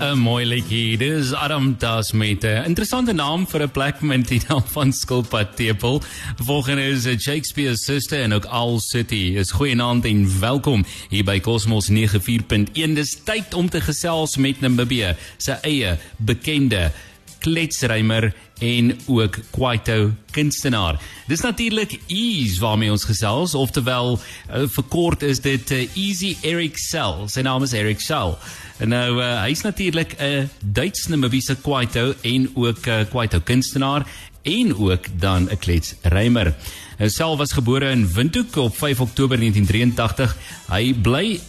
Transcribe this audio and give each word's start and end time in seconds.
'n 0.00 0.18
Mooi 0.18 0.44
liedjie. 0.46 0.96
Dis 0.96 1.32
Adam 1.32 1.74
Das 1.78 2.12
met 2.12 2.44
'n 2.44 2.64
interessante 2.64 3.12
naam 3.12 3.46
vir 3.46 3.62
'n 3.62 3.70
plek 3.70 4.00
met 4.00 4.28
die 4.28 4.40
naam 4.48 4.64
van 4.66 4.92
Skilpad 4.92 5.56
Tepel. 5.56 6.02
Volgende 6.36 6.82
is 6.82 7.02
Shakespeare 7.22 7.76
Sister 7.76 8.22
en 8.22 8.32
ook 8.32 8.44
Owl 8.44 8.78
City. 8.78 9.34
Is 9.36 9.50
goeienaand 9.50 10.04
en 10.04 10.40
welkom 10.40 10.84
hier 11.08 11.24
by 11.24 11.40
Cosmos 11.40 11.88
94.1. 11.88 12.94
Dis 12.94 13.18
tyd 13.24 13.54
om 13.54 13.68
te 13.68 13.80
gesels 13.80 14.36
met 14.36 14.60
Namibië, 14.60 15.16
sy 15.36 15.56
eie 15.62 15.98
bekende 16.16 16.92
kletsrymer 17.40 18.30
en 18.60 18.92
ook 19.08 19.38
kwaito 19.50 20.12
kunstenaar. 20.30 21.00
Dis 21.26 21.40
natuurlik 21.40 21.96
Ease 22.06 22.60
waarmee 22.60 22.92
ons 22.92 23.04
gesels, 23.08 23.54
oftewel 23.54 24.18
uh, 24.18 24.66
verkort 24.68 25.24
is 25.26 25.40
dit 25.40 25.70
uh, 25.72 25.84
Easy 25.96 26.36
Eric 26.46 26.78
Sell. 26.78 27.26
Sy 27.32 27.44
naam 27.46 27.64
is 27.66 27.72
Eric 27.76 28.00
Sell. 28.04 28.36
En 28.80 28.92
nou 28.92 29.20
uh, 29.20 29.40
hy's 29.44 29.64
natuurlik 29.64 30.16
'n 30.20 30.48
Duits-Namibiese 30.60 31.56
kwaito 31.62 32.14
en 32.22 32.50
ook 32.54 32.86
'n 32.86 32.90
uh, 32.90 33.08
kwaito 33.08 33.40
kunstenaar 33.40 34.06
en 34.42 34.76
ook 34.76 35.04
dan 35.20 35.48
'n 35.50 35.58
kletsrymer. 35.58 36.54
Hy 36.98 37.08
self 37.08 37.38
was 37.38 37.52
gebore 37.52 37.90
in 37.90 38.12
Windhoek 38.12 38.56
op 38.56 38.76
5 38.76 39.00
Oktober 39.00 39.38
1983. 39.38 40.36
Hy 40.68 40.94
bly 40.94 41.40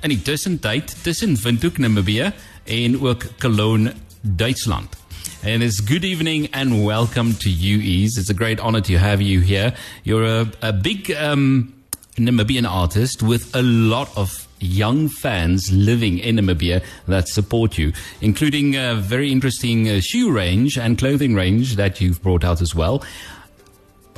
in 0.00 0.08
die 0.08 0.22
tussentyd 0.22 0.96
tussen 1.02 1.36
Windhoek, 1.42 1.78
Namibië 1.78 2.32
en 2.64 3.00
ook 3.00 3.26
Cologne, 3.38 3.92
Duitsland. 4.22 4.96
And 5.44 5.62
it's 5.62 5.78
good 5.78 6.04
evening 6.04 6.48
and 6.52 6.84
welcome 6.84 7.32
to 7.34 7.48
you, 7.48 7.78
EES. 7.78 8.18
It's 8.18 8.28
a 8.28 8.34
great 8.34 8.58
honor 8.58 8.80
to 8.80 8.98
have 8.98 9.22
you 9.22 9.38
here. 9.38 9.72
You're 10.02 10.24
a, 10.24 10.52
a 10.62 10.72
big 10.72 11.12
um, 11.12 11.72
Namibian 12.16 12.68
artist 12.68 13.22
with 13.22 13.54
a 13.54 13.62
lot 13.62 14.10
of 14.16 14.48
young 14.58 15.08
fans 15.08 15.70
living 15.70 16.18
in 16.18 16.36
Namibia 16.36 16.82
that 17.06 17.28
support 17.28 17.78
you, 17.78 17.92
including 18.20 18.74
a 18.74 18.96
very 18.96 19.30
interesting 19.30 19.88
uh, 19.88 20.00
shoe 20.00 20.32
range 20.32 20.76
and 20.76 20.98
clothing 20.98 21.36
range 21.36 21.76
that 21.76 22.00
you've 22.00 22.20
brought 22.20 22.42
out 22.42 22.60
as 22.60 22.74
well. 22.74 23.04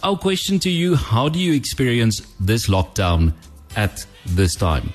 Our 0.03 0.17
question 0.17 0.59
to 0.61 0.71
you 0.71 0.97
How 0.97 1.29
do 1.29 1.39
you 1.39 1.53
experience 1.53 2.23
this 2.41 2.67
lockdown 2.67 3.35
at 3.77 4.07
this 4.25 4.55
time? 4.55 4.95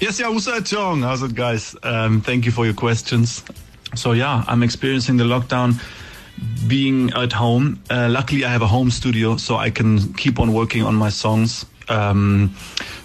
Yes, 0.00 0.18
yeah, 0.18 0.30
up, 0.30 0.64
John? 0.64 1.02
How's 1.02 1.22
it, 1.22 1.34
guys? 1.34 1.76
Um, 1.82 2.22
thank 2.22 2.46
you 2.46 2.52
for 2.52 2.64
your 2.64 2.74
questions. 2.74 3.44
So, 3.94 4.12
yeah, 4.12 4.44
I'm 4.46 4.62
experiencing 4.62 5.16
the 5.16 5.24
lockdown 5.24 5.80
being 6.68 7.12
at 7.14 7.32
home. 7.32 7.82
Uh, 7.88 8.08
luckily, 8.10 8.44
I 8.44 8.50
have 8.50 8.62
a 8.62 8.66
home 8.66 8.90
studio, 8.90 9.36
so 9.36 9.56
I 9.56 9.70
can 9.70 10.12
keep 10.14 10.38
on 10.38 10.52
working 10.52 10.82
on 10.82 10.94
my 10.94 11.08
songs. 11.08 11.64
Um, 11.88 12.54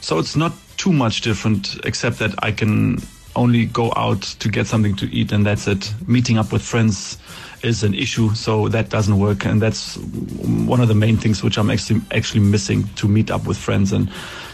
so, 0.01 0.19
it's 0.19 0.35
not 0.35 0.53
too 0.77 0.91
much 0.91 1.21
different, 1.21 1.77
except 1.85 2.19
that 2.19 2.33
I 2.43 2.51
can 2.51 2.97
only 3.35 3.65
go 3.65 3.93
out 3.95 4.21
to 4.21 4.49
get 4.49 4.67
something 4.67 4.95
to 4.97 5.05
eat, 5.13 5.31
and 5.31 5.45
that's 5.45 5.67
it. 5.67 5.93
Meeting 6.07 6.37
up 6.37 6.51
with 6.51 6.61
friends 6.61 7.17
is 7.63 7.83
an 7.83 7.93
issue, 7.93 8.33
so 8.33 8.67
that 8.69 8.89
doesn't 8.89 9.19
work, 9.19 9.45
and 9.45 9.61
that's 9.61 9.97
one 9.97 10.81
of 10.81 10.87
the 10.87 10.95
main 10.95 11.17
things 11.17 11.43
which 11.43 11.57
I'm 11.57 11.69
actually 11.69 12.01
actually 12.11 12.41
missing 12.41 12.87
to 12.95 13.07
meet 13.07 13.31
up 13.31 13.45
with 13.45 13.57
friends 13.57 13.93
and 13.93 14.09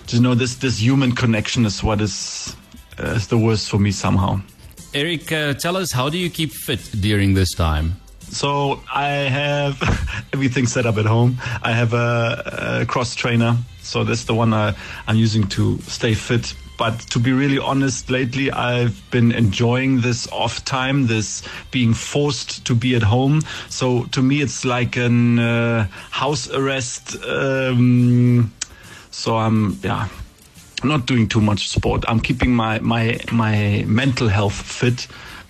to 0.07 0.19
know 0.19 0.35
this 0.35 0.55
this 0.55 0.79
human 0.79 1.13
connection 1.13 1.65
is 1.65 1.83
what 1.83 2.01
is 2.01 2.55
uh, 2.99 3.11
is 3.11 3.27
the 3.27 3.37
worst 3.37 3.69
for 3.69 3.79
me 3.79 3.91
somehow. 3.91 4.41
Eric, 4.93 5.31
uh, 5.31 5.53
tell 5.53 5.75
us 5.75 5.91
how 5.91 6.09
do 6.09 6.17
you 6.17 6.29
keep 6.29 6.51
fit 6.51 6.79
during 6.99 7.33
this 7.33 7.53
time? 7.53 7.95
So 8.29 8.81
I 8.93 9.07
have 9.07 9.81
everything 10.33 10.65
set 10.65 10.85
up 10.85 10.97
at 10.97 11.05
home. 11.05 11.37
I 11.61 11.71
have 11.71 11.93
a, 11.93 12.79
a 12.81 12.85
cross 12.85 13.15
trainer, 13.15 13.57
so 13.81 14.03
that's 14.03 14.25
the 14.25 14.33
one 14.33 14.53
I, 14.53 14.75
I'm 15.07 15.17
using 15.17 15.47
to 15.49 15.79
stay 15.81 16.13
fit. 16.13 16.53
But 16.77 16.99
to 17.11 17.19
be 17.19 17.31
really 17.31 17.57
honest, 17.57 18.09
lately 18.09 18.51
I've 18.51 19.01
been 19.11 19.31
enjoying 19.31 20.01
this 20.01 20.27
off 20.31 20.63
time, 20.63 21.07
this 21.07 21.43
being 21.71 21.93
forced 21.93 22.65
to 22.65 22.75
be 22.75 22.95
at 22.95 23.03
home. 23.03 23.41
So 23.69 24.03
to 24.11 24.21
me, 24.21 24.41
it's 24.41 24.63
like 24.63 24.95
an 24.95 25.39
uh, 25.39 25.87
house 26.11 26.49
arrest. 26.49 27.17
Um, 27.25 28.53
so 29.09 29.37
I'm 29.37 29.79
yeah 29.83 30.07
not 30.83 31.05
doing 31.05 31.27
too 31.27 31.41
much 31.41 31.69
sport. 31.69 32.03
I'm 32.07 32.19
keeping 32.19 32.55
my 32.55 32.79
my 32.79 33.19
my 33.31 33.83
mental 33.87 34.27
health 34.27 34.53
fit 34.53 35.07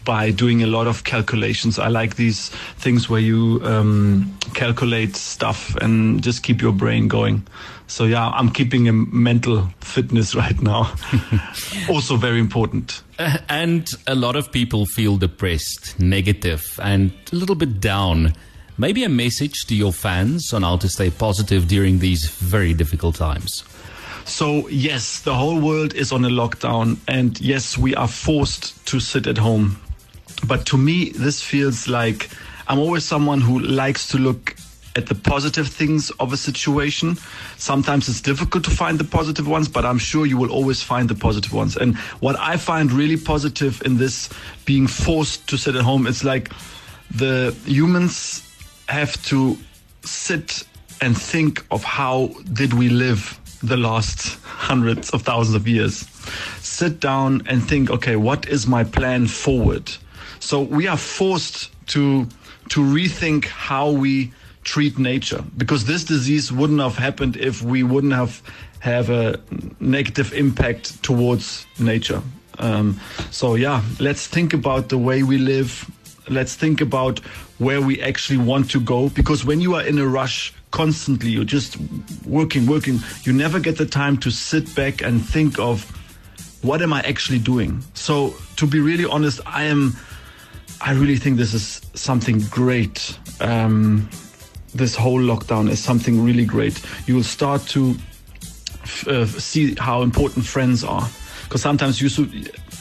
by 0.07 0.31
doing 0.31 0.63
a 0.63 0.67
lot 0.67 0.87
of 0.87 1.03
calculations. 1.03 1.77
I 1.77 1.89
like 1.89 2.15
these 2.15 2.47
things 2.77 3.09
where 3.09 3.19
you 3.19 3.59
um, 3.63 4.33
calculate 4.53 5.17
stuff 5.17 5.75
and 5.81 6.23
just 6.23 6.43
keep 6.43 6.61
your 6.61 6.71
brain 6.71 7.09
going. 7.09 7.45
So 7.87 8.05
yeah, 8.05 8.29
I'm 8.29 8.49
keeping 8.49 8.87
a 8.87 8.93
mental 8.93 9.69
fitness 9.81 10.33
right 10.43 10.59
now. 10.61 10.93
also 11.89 12.15
very 12.15 12.39
important. 12.39 13.03
Uh, 13.19 13.37
and 13.49 13.89
a 14.07 14.15
lot 14.15 14.37
of 14.37 14.49
people 14.49 14.85
feel 14.85 15.17
depressed, 15.17 15.99
negative, 15.99 16.79
and 16.81 17.11
a 17.33 17.35
little 17.35 17.55
bit 17.55 17.81
down. 17.81 18.33
Maybe 18.77 19.03
a 19.03 19.09
message 19.09 19.65
to 19.67 19.75
your 19.75 19.91
fans 19.91 20.53
on 20.53 20.61
how 20.61 20.77
to 20.77 20.87
stay 20.87 21.09
positive 21.09 21.67
during 21.67 21.99
these 21.99 22.29
very 22.29 22.73
difficult 22.73 23.15
times. 23.15 23.63
So, 24.27 24.67
yes, 24.67 25.21
the 25.21 25.33
whole 25.33 25.59
world 25.59 25.93
is 25.95 26.11
on 26.11 26.25
a 26.25 26.29
lockdown, 26.29 26.97
and 27.07 27.39
yes, 27.39 27.77
we 27.77 27.95
are 27.95 28.09
forced 28.09 28.85
to 28.87 28.99
sit 28.99 29.25
at 29.25 29.37
home. 29.37 29.79
But 30.45 30.65
to 30.67 30.77
me, 30.77 31.09
this 31.11 31.41
feels 31.41 31.87
like 31.87 32.29
I'm 32.67 32.77
always 32.77 33.05
someone 33.05 33.39
who 33.39 33.59
likes 33.59 34.09
to 34.09 34.17
look 34.17 34.55
at 34.97 35.07
the 35.07 35.15
positive 35.15 35.69
things 35.69 36.11
of 36.19 36.33
a 36.33 36.37
situation. 36.37 37.17
Sometimes 37.55 38.09
it's 38.09 38.19
difficult 38.19 38.65
to 38.65 38.69
find 38.69 38.99
the 38.99 39.05
positive 39.05 39.47
ones, 39.47 39.69
but 39.69 39.85
I'm 39.85 39.97
sure 39.97 40.25
you 40.25 40.37
will 40.37 40.51
always 40.51 40.83
find 40.83 41.07
the 41.07 41.15
positive 41.15 41.53
ones. 41.53 41.77
And 41.77 41.95
what 42.19 42.37
I 42.37 42.57
find 42.57 42.91
really 42.91 43.17
positive 43.17 43.81
in 43.85 43.97
this 43.97 44.29
being 44.65 44.87
forced 44.87 45.47
to 45.49 45.57
sit 45.57 45.75
at 45.75 45.83
home, 45.83 46.05
it's 46.05 46.25
like 46.25 46.51
the 47.11 47.55
humans 47.65 48.43
have 48.89 49.23
to 49.27 49.57
sit 50.03 50.63
and 50.99 51.17
think 51.17 51.65
of 51.71 51.83
how 51.83 52.27
did 52.51 52.73
we 52.73 52.89
live 52.89 53.39
the 53.63 53.77
last 53.77 54.39
hundreds 54.43 55.09
of 55.11 55.21
thousands 55.21 55.55
of 55.55 55.67
years. 55.67 56.07
Sit 56.61 56.99
down 56.99 57.43
and 57.47 57.63
think, 57.63 57.89
okay, 57.89 58.15
what 58.15 58.47
is 58.47 58.67
my 58.67 58.83
plan 58.83 59.27
forward? 59.27 59.91
So 60.39 60.61
we 60.61 60.87
are 60.87 60.97
forced 60.97 61.71
to 61.87 62.27
to 62.69 62.81
rethink 62.81 63.45
how 63.45 63.91
we 63.91 64.31
treat 64.63 64.97
nature 64.99 65.43
because 65.55 65.85
this 65.85 66.03
disease 66.03 66.51
wouldn't 66.51 66.81
have 66.81 66.97
happened 66.97 67.37
if 67.37 67.61
we 67.61 67.83
wouldn't 67.83 68.13
have 68.13 68.41
have 68.79 69.09
a 69.09 69.39
negative 69.79 70.33
impact 70.33 71.01
towards 71.03 71.65
nature. 71.79 72.21
Um, 72.59 72.99
so 73.31 73.55
yeah, 73.55 73.83
let's 73.99 74.27
think 74.27 74.53
about 74.53 74.89
the 74.89 74.97
way 74.97 75.23
we 75.23 75.37
live. 75.37 75.89
Let's 76.29 76.55
think 76.55 76.81
about 76.81 77.19
where 77.57 77.81
we 77.81 78.01
actually 78.01 78.37
want 78.37 78.69
to 78.71 78.79
go 78.79 79.09
because 79.09 79.45
when 79.45 79.61
you 79.61 79.75
are 79.75 79.85
in 79.85 79.97
a 79.99 80.05
rush 80.05 80.53
constantly, 80.71 81.29
you're 81.29 81.43
just 81.43 81.77
working, 82.25 82.65
working, 82.65 82.99
you 83.23 83.33
never 83.33 83.59
get 83.59 83.77
the 83.77 83.85
time 83.85 84.17
to 84.17 84.31
sit 84.31 84.73
back 84.75 85.01
and 85.01 85.23
think 85.23 85.57
of 85.59 85.85
what 86.61 86.81
am 86.81 86.93
I 86.93 87.01
actually 87.01 87.39
doing. 87.39 87.83
So 87.93 88.35
to 88.57 88.67
be 88.67 88.79
really 88.79 89.05
honest, 89.05 89.39
I 89.45 89.63
am 89.63 89.95
I 90.79 90.91
really 90.91 91.15
think 91.15 91.37
this 91.37 91.53
is 91.53 91.81
something 91.95 92.39
great. 92.51 93.17
Um, 93.39 94.09
this 94.75 94.95
whole 94.95 95.19
lockdown 95.19 95.69
is 95.69 95.79
something 95.79 96.23
really 96.23 96.45
great. 96.45 96.79
You 97.07 97.15
will 97.15 97.23
start 97.23 97.65
to 97.69 97.95
uh, 99.07 99.25
see 99.25 99.75
how 99.75 100.03
important 100.03 100.45
friends 100.45 100.83
are. 100.83 101.07
Because 101.47 101.61
sometimes 101.61 102.01
you, 102.01 102.09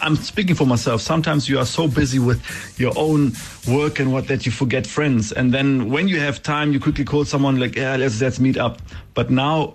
I'm 0.03 0.17
speaking 0.17 0.57
for 0.57 0.67
myself. 0.67 1.01
Sometimes 1.01 1.49
you 1.49 1.59
are 1.61 1.65
so 1.65 1.87
busy 1.87 2.19
with 2.19 2.43
your 2.81 2.93
own 2.97 3.33
work 3.69 4.01
and 4.01 4.13
what 4.13 4.27
that 4.27 4.45
you 4.45 4.51
forget 4.51 4.87
friends. 4.87 5.31
And 5.31 5.55
then 5.55 5.89
when 5.89 6.09
you 6.09 6.19
have 6.19 6.43
time, 6.43 6.73
you 6.73 6.81
quickly 6.81 7.05
call 7.05 7.25
someone 7.25 7.61
like, 7.61 7.77
yeah, 7.77 7.97
let's 7.97 8.21
let's 8.21 8.41
meet 8.41 8.57
up. 8.57 8.83
But 9.15 9.31
now 9.31 9.75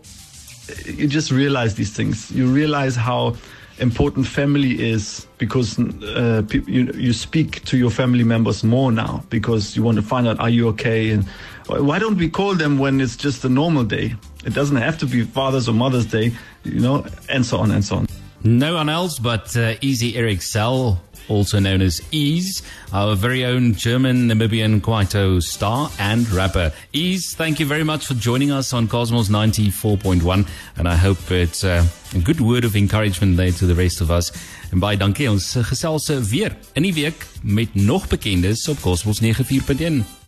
you 0.85 1.07
just 1.07 1.31
realize 1.31 1.75
these 1.75 1.93
things. 1.93 2.29
You 2.31 2.47
realize 2.47 2.97
how 2.97 3.35
important 3.79 4.27
family 4.27 4.79
is 4.91 5.25
because 5.37 5.79
uh, 5.79 6.43
you, 6.67 6.91
you 6.93 7.13
speak 7.13 7.63
to 7.65 7.77
your 7.77 7.89
family 7.89 8.23
members 8.23 8.63
more 8.63 8.91
now 8.91 9.23
because 9.29 9.75
you 9.75 9.81
want 9.81 9.95
to 9.95 10.03
find 10.03 10.27
out 10.27 10.39
are 10.39 10.49
you 10.49 10.67
okay 10.67 11.09
and 11.09 11.25
why 11.67 11.97
don't 11.97 12.17
we 12.17 12.29
call 12.29 12.53
them 12.53 12.77
when 12.77 13.01
it's 13.01 13.15
just 13.15 13.43
a 13.43 13.49
normal 13.49 13.83
day 13.83 14.13
it 14.45 14.53
doesn't 14.53 14.77
have 14.77 14.99
to 14.99 15.07
be 15.07 15.23
father's 15.23 15.67
or 15.67 15.73
mother's 15.73 16.05
day 16.05 16.31
you 16.63 16.79
know 16.79 17.03
and 17.29 17.43
so 17.43 17.57
on 17.57 17.71
and 17.71 17.83
so 17.83 17.95
on 17.95 18.07
no 18.43 18.75
one 18.75 18.89
else 18.89 19.19
but 19.19 19.55
uh, 19.57 19.75
easy 19.81 20.15
eric 20.15 20.41
sell 20.41 21.01
also 21.31 21.59
known 21.59 21.81
as 21.81 22.01
EES, 22.11 22.61
our 22.93 23.15
very 23.15 23.45
own 23.45 23.73
German 23.73 24.27
Namibian 24.27 24.81
Kwaito 24.81 25.41
star 25.41 25.89
and 25.99 26.29
rapper. 26.31 26.73
EES, 26.93 27.35
thank 27.35 27.59
you 27.59 27.65
very 27.65 27.83
much 27.83 28.05
for 28.05 28.13
joining 28.13 28.51
us 28.51 28.73
on 28.73 28.87
Kosmos 28.87 29.29
94.1 29.29 30.47
and 30.77 30.87
I 30.87 30.95
hope 30.95 31.31
it's 31.31 31.63
uh, 31.63 31.85
a 32.13 32.19
good 32.19 32.41
word 32.41 32.65
of 32.65 32.75
encouragement 32.75 33.37
there 33.37 33.51
to 33.51 33.65
the 33.65 33.75
rest 33.75 34.01
of 34.01 34.11
us. 34.11 34.31
En 34.71 34.79
baie 34.79 34.95
dankie 34.97 35.27
ons 35.27 35.49
gesels 35.67 36.07
weer 36.31 36.55
in 36.79 36.87
die 36.87 36.95
week 36.95 37.27
met 37.43 37.75
nog 37.75 38.07
bekendes 38.07 38.67
op 38.71 38.81
Kosmos 38.81 39.19
94.1. 39.19 40.20